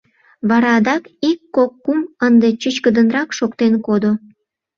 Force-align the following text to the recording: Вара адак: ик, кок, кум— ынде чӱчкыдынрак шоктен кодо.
Вара 0.49 0.69
адак: 0.77 1.03
ик, 1.29 1.39
кок, 1.55 1.71
кум— 1.85 1.99
ынде 2.25 2.49
чӱчкыдынрак 2.61 3.29
шоктен 3.37 3.73
кодо. 3.85 4.11